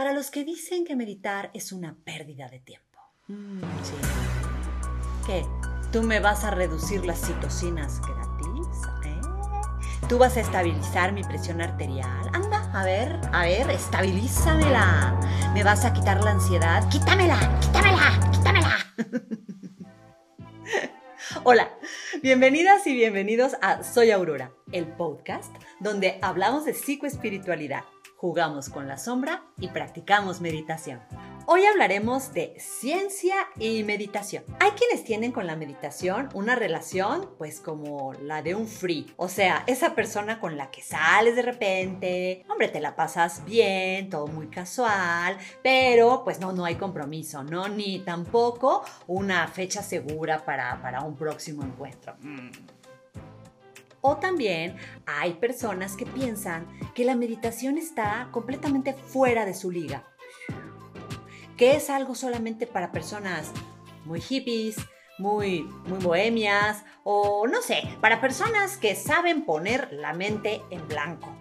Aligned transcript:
para 0.00 0.14
los 0.14 0.30
que 0.30 0.44
dicen 0.44 0.86
que 0.86 0.96
meditar 0.96 1.50
es 1.52 1.72
una 1.72 1.94
pérdida 1.94 2.48
de 2.48 2.58
tiempo. 2.58 2.98
Mm, 3.28 3.60
sí. 3.82 3.92
¿Qué? 5.26 5.44
¿Tú 5.92 6.02
me 6.02 6.20
vas 6.20 6.42
a 6.42 6.50
reducir 6.50 7.04
las 7.04 7.20
citocinas 7.20 8.00
gratis? 8.00 8.66
¿Eh? 9.04 9.20
¿Tú 10.08 10.16
vas 10.16 10.38
a 10.38 10.40
estabilizar 10.40 11.12
mi 11.12 11.22
presión 11.22 11.60
arterial? 11.60 12.30
Anda, 12.32 12.72
a 12.72 12.82
ver, 12.82 13.20
a 13.30 13.42
ver, 13.42 13.68
estabilízamela. 13.68 15.20
¿Me 15.52 15.62
vas 15.64 15.84
a 15.84 15.92
quitar 15.92 16.24
la 16.24 16.30
ansiedad? 16.30 16.88
¡Quítamela! 16.88 17.60
¡Quítamela! 17.60 18.30
¡Quítamela! 18.32 18.78
Hola, 21.44 21.68
bienvenidas 22.22 22.86
y 22.86 22.94
bienvenidos 22.94 23.54
a 23.60 23.82
Soy 23.82 24.12
Aurora, 24.12 24.50
el 24.72 24.86
podcast 24.86 25.54
donde 25.78 26.18
hablamos 26.22 26.64
de 26.64 26.72
psicoespiritualidad, 26.72 27.84
jugamos 28.20 28.68
con 28.68 28.86
la 28.86 28.98
sombra 28.98 29.44
y 29.58 29.68
practicamos 29.68 30.42
meditación. 30.42 31.00
Hoy 31.46 31.64
hablaremos 31.64 32.34
de 32.34 32.54
ciencia 32.58 33.34
y 33.58 33.82
meditación. 33.82 34.44
Hay 34.60 34.72
quienes 34.72 35.04
tienen 35.04 35.32
con 35.32 35.46
la 35.46 35.56
meditación 35.56 36.28
una 36.34 36.54
relación 36.54 37.30
pues 37.38 37.60
como 37.60 38.12
la 38.12 38.42
de 38.42 38.54
un 38.54 38.68
free, 38.68 39.10
o 39.16 39.30
sea, 39.30 39.64
esa 39.66 39.94
persona 39.94 40.38
con 40.38 40.58
la 40.58 40.70
que 40.70 40.82
sales 40.82 41.34
de 41.34 41.40
repente, 41.40 42.44
hombre, 42.50 42.68
te 42.68 42.80
la 42.80 42.94
pasas 42.94 43.42
bien, 43.46 44.10
todo 44.10 44.26
muy 44.26 44.48
casual, 44.48 45.38
pero 45.62 46.22
pues 46.22 46.40
no, 46.40 46.52
no 46.52 46.66
hay 46.66 46.74
compromiso, 46.74 47.42
¿no? 47.42 47.68
Ni 47.68 48.00
tampoco 48.00 48.84
una 49.06 49.48
fecha 49.48 49.82
segura 49.82 50.44
para, 50.44 50.82
para 50.82 51.00
un 51.00 51.16
próximo 51.16 51.62
encuentro. 51.62 52.16
Mm. 52.20 52.79
O 54.00 54.16
también 54.16 54.76
hay 55.06 55.34
personas 55.34 55.96
que 55.96 56.06
piensan 56.06 56.66
que 56.94 57.04
la 57.04 57.16
meditación 57.16 57.78
está 57.78 58.28
completamente 58.32 58.94
fuera 58.94 59.44
de 59.44 59.54
su 59.54 59.70
liga 59.70 60.04
que 61.60 61.76
es 61.76 61.90
algo 61.90 62.14
solamente 62.14 62.66
para 62.66 62.90
personas 62.90 63.52
muy 64.06 64.22
hippies, 64.22 64.76
muy, 65.18 65.64
muy 65.86 65.98
bohemias 65.98 66.86
o 67.04 67.46
no 67.46 67.60
sé, 67.60 67.82
para 68.00 68.22
personas 68.22 68.78
que 68.78 68.96
saben 68.96 69.44
poner 69.44 69.92
la 69.92 70.14
mente 70.14 70.62
en 70.70 70.88
blanco. 70.88 71.36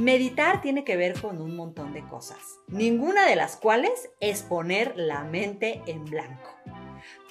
Meditar 0.00 0.60
tiene 0.62 0.82
que 0.82 0.96
ver 0.96 1.20
con 1.20 1.40
un 1.40 1.54
montón 1.54 1.92
de 1.92 2.02
cosas, 2.08 2.38
ninguna 2.66 3.24
de 3.24 3.36
las 3.36 3.54
cuales 3.54 4.10
es 4.18 4.42
poner 4.42 4.96
la 4.96 5.22
mente 5.22 5.80
en 5.86 6.04
blanco. 6.04 6.57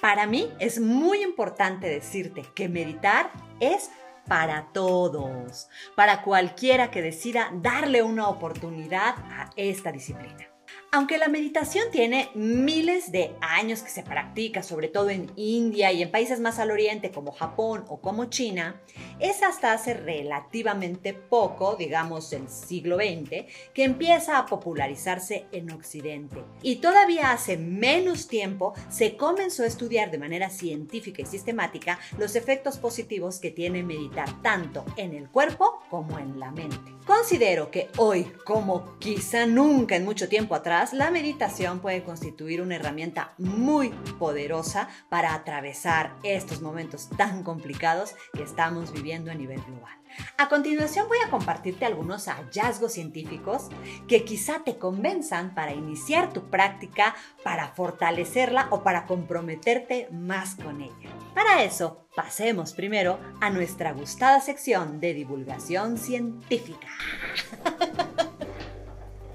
Para 0.00 0.26
mí 0.26 0.52
es 0.58 0.80
muy 0.80 1.22
importante 1.22 1.88
decirte 1.88 2.44
que 2.54 2.68
meditar 2.68 3.30
es 3.60 3.90
para 4.26 4.68
todos, 4.72 5.68
para 5.96 6.22
cualquiera 6.22 6.90
que 6.90 7.02
decida 7.02 7.50
darle 7.54 8.02
una 8.02 8.28
oportunidad 8.28 9.16
a 9.30 9.50
esta 9.56 9.90
disciplina. 9.90 10.57
Aunque 10.90 11.18
la 11.18 11.28
meditación 11.28 11.90
tiene 11.92 12.30
miles 12.34 13.12
de 13.12 13.36
años 13.42 13.82
que 13.82 13.90
se 13.90 14.02
practica, 14.02 14.62
sobre 14.62 14.88
todo 14.88 15.10
en 15.10 15.30
India 15.36 15.92
y 15.92 16.00
en 16.00 16.10
países 16.10 16.40
más 16.40 16.58
al 16.58 16.70
oriente 16.70 17.10
como 17.10 17.32
Japón 17.32 17.84
o 17.88 18.00
como 18.00 18.24
China, 18.30 18.80
es 19.20 19.42
hasta 19.42 19.74
hace 19.74 19.92
relativamente 19.92 21.12
poco, 21.12 21.76
digamos 21.76 22.32
el 22.32 22.48
siglo 22.48 22.96
XX, 22.96 23.44
que 23.74 23.84
empieza 23.84 24.38
a 24.38 24.46
popularizarse 24.46 25.44
en 25.52 25.70
Occidente. 25.72 26.42
Y 26.62 26.76
todavía 26.76 27.32
hace 27.32 27.58
menos 27.58 28.26
tiempo 28.26 28.72
se 28.88 29.18
comenzó 29.18 29.64
a 29.64 29.66
estudiar 29.66 30.10
de 30.10 30.16
manera 30.16 30.48
científica 30.48 31.20
y 31.20 31.26
sistemática 31.26 31.98
los 32.16 32.34
efectos 32.34 32.78
positivos 32.78 33.40
que 33.40 33.50
tiene 33.50 33.82
meditar 33.82 34.40
tanto 34.40 34.86
en 34.96 35.12
el 35.12 35.28
cuerpo 35.28 35.82
como 35.90 36.18
en 36.18 36.40
la 36.40 36.50
mente. 36.50 36.94
Considero 37.06 37.70
que 37.70 37.88
hoy, 37.98 38.24
como 38.44 38.98
quizá 38.98 39.46
nunca 39.46 39.96
en 39.96 40.04
mucho 40.04 40.28
tiempo 40.28 40.54
atrás, 40.54 40.77
la 40.92 41.10
meditación 41.10 41.80
puede 41.80 42.04
constituir 42.04 42.62
una 42.62 42.76
herramienta 42.76 43.34
muy 43.36 43.88
poderosa 44.18 44.88
para 45.08 45.34
atravesar 45.34 46.14
estos 46.22 46.62
momentos 46.62 47.10
tan 47.16 47.42
complicados 47.42 48.14
que 48.32 48.44
estamos 48.44 48.92
viviendo 48.92 49.32
a 49.32 49.34
nivel 49.34 49.60
global. 49.62 49.98
A 50.36 50.48
continuación 50.48 51.08
voy 51.08 51.18
a 51.26 51.30
compartirte 51.30 51.84
algunos 51.84 52.28
hallazgos 52.28 52.92
científicos 52.92 53.68
que 54.06 54.24
quizá 54.24 54.62
te 54.64 54.78
convenzan 54.78 55.54
para 55.54 55.72
iniciar 55.72 56.32
tu 56.32 56.48
práctica, 56.48 57.16
para 57.42 57.68
fortalecerla 57.68 58.68
o 58.70 58.84
para 58.84 59.06
comprometerte 59.06 60.08
más 60.12 60.54
con 60.54 60.80
ella. 60.80 61.10
Para 61.34 61.64
eso, 61.64 62.06
pasemos 62.14 62.72
primero 62.72 63.18
a 63.40 63.50
nuestra 63.50 63.92
gustada 63.92 64.40
sección 64.40 65.00
de 65.00 65.12
divulgación 65.12 65.98
científica. 65.98 66.88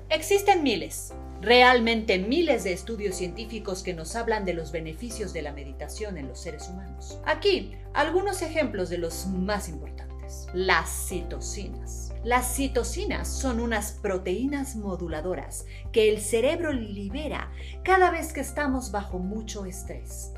Existen 0.09 0.63
miles, 0.63 1.13
realmente 1.43 2.17
miles 2.19 2.63
de 2.63 2.71
estudios 2.71 3.15
científicos 3.17 3.83
que 3.83 3.93
nos 3.93 4.15
hablan 4.15 4.45
de 4.45 4.53
los 4.53 4.71
beneficios 4.71 5.33
de 5.33 5.41
la 5.41 5.51
meditación 5.51 6.17
en 6.17 6.29
los 6.29 6.39
seres 6.39 6.69
humanos. 6.69 7.19
Aquí, 7.25 7.73
algunos 7.93 8.41
ejemplos 8.41 8.89
de 8.89 8.97
los 8.97 9.27
más 9.27 9.67
importantes. 9.67 10.47
Las 10.53 10.89
citocinas. 10.89 12.13
Las 12.23 12.55
citocinas 12.55 13.27
son 13.27 13.59
unas 13.59 13.91
proteínas 13.91 14.77
moduladoras 14.77 15.65
que 15.91 16.09
el 16.09 16.21
cerebro 16.21 16.71
libera 16.71 17.51
cada 17.83 18.09
vez 18.09 18.31
que 18.31 18.39
estamos 18.39 18.91
bajo 18.91 19.19
mucho 19.19 19.65
estrés, 19.65 20.31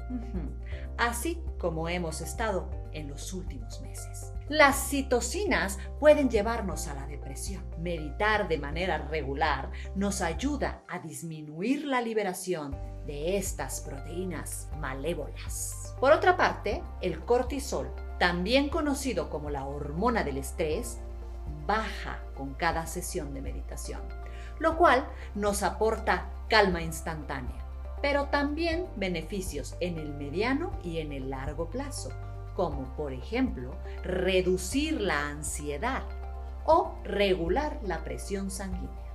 así 0.98 1.40
como 1.60 1.88
hemos 1.88 2.22
estado 2.22 2.72
en 2.94 3.10
los 3.10 3.32
últimos 3.34 3.80
meses. 3.82 4.32
Las 4.50 4.90
citocinas 4.90 5.80
pueden 6.00 6.30
llevarnos 6.30 6.88
a 6.88 6.94
la 6.94 7.08
depresión. 7.08 7.64
Meditar 7.80 8.48
de 8.48 8.60
manera 8.60 9.00
regular 9.00 9.72
nos 9.96 10.22
ayuda 10.22 10.84
a 10.88 11.00
disminuir 11.00 11.86
la 11.86 12.00
liberación 12.00 12.78
de 13.08 13.38
estas 13.38 13.82
proteínas 13.82 14.70
malévolas. 14.80 15.96
Por 16.00 16.12
otra 16.12 16.38
parte, 16.38 16.84
el 17.02 17.22
cortisol, 17.22 17.90
también 18.20 18.70
conocido 18.70 19.32
como 19.32 19.50
la 19.50 19.66
hormona 19.66 20.24
del 20.24 20.38
estrés, 20.38 21.00
baja 21.66 22.20
con 22.38 22.54
cada 22.54 22.86
sesión 22.86 23.34
de 23.34 23.42
meditación, 23.42 24.02
lo 24.60 24.78
cual 24.78 25.08
nos 25.34 25.64
aporta 25.64 26.30
calma 26.50 26.84
instantánea, 26.84 27.66
pero 28.00 28.26
también 28.26 28.86
beneficios 28.96 29.76
en 29.80 29.98
el 29.98 30.14
mediano 30.14 30.72
y 30.84 31.00
en 31.00 31.12
el 31.12 31.32
largo 31.32 31.68
plazo 31.68 32.12
como 32.56 32.96
por 32.96 33.14
ejemplo 33.14 33.76
reducir 34.04 35.02
la 35.02 35.28
ansiedad 35.30 36.04
o 36.66 36.98
regular 37.04 37.80
la 37.84 38.04
presión 38.04 38.50
sanguínea. 38.50 39.06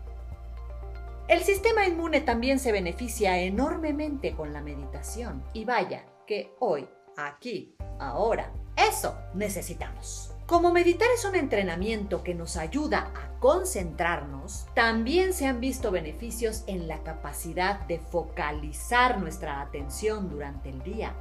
El 1.29 1.43
sistema 1.43 1.87
inmune 1.87 2.21
también 2.21 2.59
se 2.59 2.73
beneficia 2.73 3.39
enormemente 3.39 4.35
con 4.35 4.53
la 4.53 4.61
meditación 4.61 5.45
y 5.53 5.65
vaya 5.65 6.05
que 6.27 6.55
hoy, 6.59 6.89
aquí, 7.17 7.77
ahora, 7.99 8.53
eso 8.77 9.17
necesitamos. 9.35 10.33
Como 10.47 10.73
meditar 10.73 11.09
es 11.15 11.25
un 11.25 11.37
entrenamiento 11.37 12.25
que 12.25 12.35
nos 12.35 12.57
ayuda 12.57 13.13
a 13.15 13.39
concentrarnos, 13.39 14.67
también 14.75 15.33
se 15.33 15.47
han 15.47 15.61
visto 15.61 15.93
beneficios 15.93 16.65
en 16.67 16.89
la 16.89 17.05
capacidad 17.05 17.79
de 17.87 18.01
focalizar 18.01 19.21
nuestra 19.21 19.61
atención 19.61 20.29
durante 20.29 20.71
el 20.71 20.83
día 20.83 21.15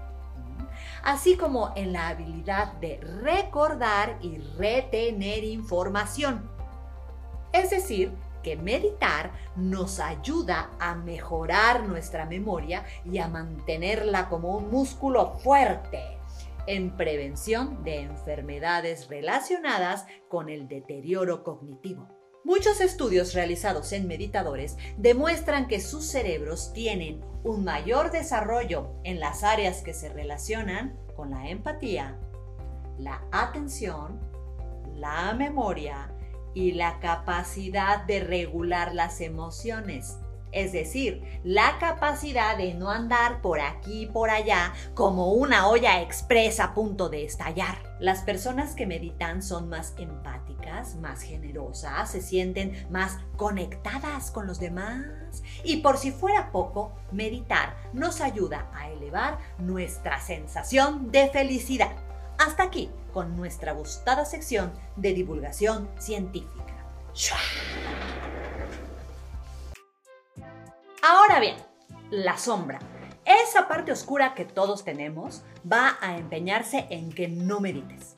así 1.04 1.38
como 1.38 1.74
en 1.76 1.94
la 1.94 2.10
habilidad 2.10 2.74
de 2.74 3.00
recordar 3.22 4.18
y 4.22 4.38
retener 4.58 5.44
información. 5.44 6.50
Es 7.52 7.70
decir, 7.72 8.12
que 8.44 8.56
meditar 8.56 9.32
nos 9.56 10.00
ayuda 10.00 10.70
a 10.80 10.96
mejorar 10.96 11.84
nuestra 11.84 12.26
memoria 12.26 12.86
y 13.06 13.18
a 13.18 13.28
mantenerla 13.28 14.30
como 14.30 14.58
un 14.58 14.70
músculo 14.70 15.38
fuerte 15.40 16.20
en 16.68 16.96
prevención 16.96 17.84
de 17.84 18.02
enfermedades 18.02 19.10
relacionadas 19.10 20.06
con 20.28 20.50
el 20.50 20.68
deterioro 20.68 21.44
cognitivo. 21.44 22.08
Muchos 22.44 22.80
estudios 22.82 23.34
realizados 23.34 23.92
en 23.92 24.08
meditadores 24.08 24.78
demuestran 24.98 25.68
que 25.68 25.82
sus 25.82 26.06
cerebros 26.06 26.72
tienen 26.74 27.22
un 27.44 27.64
mayor 27.64 28.12
desarrollo 28.12 28.92
en 29.04 29.20
las 29.20 29.44
áreas 29.44 29.82
que 29.82 29.94
se 29.94 30.10
relacionan 30.10 30.98
con 31.16 31.32
la 31.32 31.50
empatía, 31.50 32.18
la 32.98 33.22
atención, 33.32 34.20
la 34.96 35.34
memoria 35.34 36.14
y 36.54 36.72
la 36.72 37.00
capacidad 37.00 38.06
de 38.06 38.22
regular 38.22 38.96
las 38.96 39.22
emociones 39.22 40.18
es 40.52 40.72
decir, 40.72 41.24
la 41.44 41.78
capacidad 41.80 42.58
de 42.58 42.74
no 42.74 42.90
andar 42.90 43.42
por 43.42 43.60
aquí 43.60 44.04
y 44.04 44.06
por 44.08 44.30
allá 44.30 44.74
como 44.94 45.34
una 45.34 45.68
olla 45.68 46.02
expresa 46.02 46.66
a 46.66 46.74
punto 46.74 47.10
de 47.10 47.26
estallar. 47.26 47.84
Las 48.00 48.22
personas 48.22 48.76
que 48.76 48.86
meditan 48.86 49.44
son 49.44 49.70
más 49.70 49.94
empáticas, 49.98 50.96
más 50.96 51.22
generosas, 51.22 52.12
se 52.12 52.22
sienten 52.22 52.88
más 52.90 53.18
conectadas 53.36 54.32
con 54.32 54.48
los 54.48 54.60
demás. 54.60 55.06
Y 55.64 55.78
por 55.78 55.98
si 55.98 56.12
fuera 56.12 56.52
poco, 56.52 56.94
meditar 57.12 57.76
nos 57.94 58.22
ayuda 58.22 58.70
a 58.74 58.90
elevar 58.90 59.38
nuestra 59.58 60.20
sensación 60.22 61.12
de 61.12 61.30
felicidad. 61.30 61.96
Hasta 62.38 62.64
aquí 62.64 62.90
con 63.12 63.36
nuestra 63.36 63.74
gustada 63.74 64.24
sección 64.26 64.72
de 64.96 65.14
divulgación 65.14 65.90
científica. 66.00 66.86
Ahora 71.12 71.40
bien, 71.40 71.56
la 72.12 72.38
sombra. 72.38 72.78
Esa 73.26 73.68
parte 73.68 73.92
oscura 73.92 74.36
que 74.36 74.46
todos 74.46 74.86
tenemos 74.86 75.42
va 75.66 75.98
a 76.02 76.16
empeñarse 76.16 76.86
en 76.92 77.12
que 77.12 77.28
no 77.28 77.60
medites. 77.60 78.16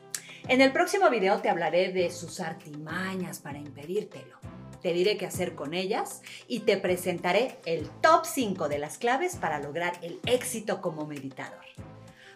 En 0.50 0.60
el 0.60 0.74
próximo 0.74 1.10
video 1.10 1.40
te 1.40 1.48
hablaré 1.48 1.94
de 1.94 2.12
sus 2.12 2.42
artimañas 2.42 3.40
para 3.40 3.60
impedírtelo. 3.60 4.38
Te 4.82 4.92
diré 4.92 5.16
qué 5.16 5.26
hacer 5.26 5.56
con 5.56 5.74
ellas 5.74 6.22
y 6.50 6.62
te 6.62 6.76
presentaré 6.76 7.58
el 7.64 7.90
top 8.02 8.26
5 8.26 8.68
de 8.68 8.80
las 8.80 8.98
claves 8.98 9.38
para 9.38 9.60
lograr 9.60 9.94
el 10.02 10.20
éxito 10.26 10.82
como 10.82 11.08
meditador. 11.08 11.64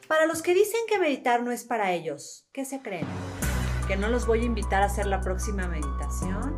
Para 0.07 0.25
los 0.25 0.41
que 0.41 0.53
dicen 0.53 0.79
que 0.87 0.99
meditar 0.99 1.43
no 1.43 1.51
es 1.51 1.65
para 1.65 1.91
ellos, 1.91 2.47
¿qué 2.53 2.63
se 2.63 2.81
creen? 2.81 3.07
¿Que 3.89 3.97
no 3.97 4.07
los 4.07 4.25
voy 4.25 4.43
a 4.43 4.45
invitar 4.45 4.83
a 4.83 4.85
hacer 4.85 5.05
la 5.05 5.19
próxima 5.19 5.67
meditación? 5.67 6.57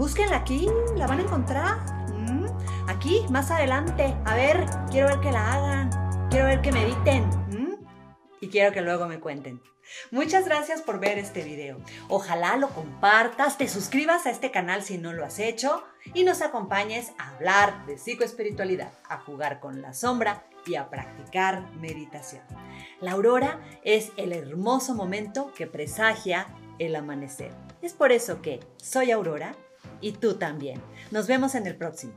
Búsquenla 0.00 0.36
aquí, 0.36 0.66
la 0.96 1.06
van 1.06 1.18
a 1.18 1.22
encontrar. 1.24 1.76
¿Mm? 2.14 2.46
Aquí, 2.88 3.26
más 3.28 3.50
adelante. 3.50 4.16
A 4.24 4.34
ver, 4.34 4.64
quiero 4.90 5.08
ver 5.08 5.20
que 5.20 5.30
la 5.30 5.52
hagan. 5.52 6.28
Quiero 6.30 6.46
ver 6.46 6.62
que 6.62 6.72
mediten. 6.72 7.28
¿Mm? 7.50 7.74
Y 8.40 8.48
quiero 8.48 8.72
que 8.72 8.80
luego 8.80 9.06
me 9.06 9.20
cuenten. 9.20 9.60
Muchas 10.10 10.46
gracias 10.46 10.80
por 10.80 11.00
ver 11.00 11.18
este 11.18 11.44
video. 11.44 11.76
Ojalá 12.08 12.56
lo 12.56 12.70
compartas, 12.70 13.58
te 13.58 13.68
suscribas 13.68 14.24
a 14.24 14.30
este 14.30 14.50
canal 14.50 14.82
si 14.82 14.96
no 14.96 15.12
lo 15.12 15.22
has 15.22 15.38
hecho 15.38 15.84
y 16.14 16.24
nos 16.24 16.40
acompañes 16.40 17.12
a 17.18 17.34
hablar 17.34 17.84
de 17.84 17.98
psicoespiritualidad, 17.98 18.92
a 19.06 19.18
jugar 19.18 19.60
con 19.60 19.82
la 19.82 19.92
sombra 19.92 20.46
y 20.64 20.76
a 20.76 20.88
practicar 20.88 21.70
meditación. 21.72 22.42
La 23.02 23.12
aurora 23.12 23.60
es 23.84 24.12
el 24.16 24.32
hermoso 24.32 24.94
momento 24.94 25.52
que 25.52 25.66
presagia 25.66 26.46
el 26.78 26.96
amanecer. 26.96 27.52
Es 27.82 27.92
por 27.92 28.12
eso 28.12 28.40
que 28.40 28.60
soy 28.78 29.10
Aurora 29.10 29.54
y 30.00 30.12
tú 30.12 30.34
también. 30.34 30.80
Nos 31.10 31.26
vemos 31.26 31.54
en 31.54 31.66
el 31.66 31.76
próximo. 31.76 32.12